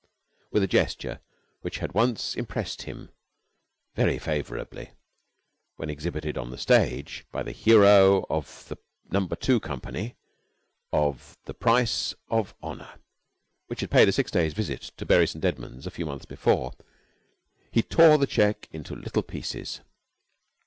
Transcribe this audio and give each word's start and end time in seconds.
With 0.49 0.63
a 0.63 0.67
gesture 0.67 1.19
which 1.61 1.77
had 1.77 1.93
once 1.93 2.35
impressed 2.35 2.81
him 2.81 3.11
very 3.93 4.17
favorably 4.17 4.93
when 5.75 5.91
exhibited 5.91 6.39
on 6.39 6.49
the 6.49 6.57
stage 6.57 7.23
by 7.31 7.43
the 7.43 7.51
hero 7.51 8.25
of 8.27 8.65
the 8.67 8.77
number 9.11 9.35
two 9.35 9.59
company 9.59 10.15
of 10.91 11.37
"The 11.45 11.53
Price 11.53 12.15
of 12.29 12.55
Honor," 12.63 12.95
which 13.67 13.81
had 13.81 13.91
paid 13.91 14.09
a 14.09 14.11
six 14.11 14.31
days' 14.31 14.55
visit 14.55 14.91
to 14.97 15.05
Bury 15.05 15.27
St. 15.27 15.45
Edwards 15.45 15.85
a 15.85 15.91
few 15.91 16.07
months 16.07 16.25
before, 16.25 16.73
he 17.71 17.83
tore 17.83 18.17
the 18.17 18.25
check 18.25 18.67
into 18.71 18.95
little 18.95 19.21
pieces. 19.21 19.81